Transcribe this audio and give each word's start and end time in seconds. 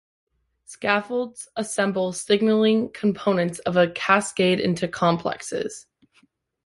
Scaffolds 0.65 1.47
assemble 1.57 2.11
signaling 2.11 2.89
components 2.89 3.59
of 3.59 3.77
a 3.77 3.91
cascade 3.91 4.59
into 4.59 4.87
complexes. 4.87 5.85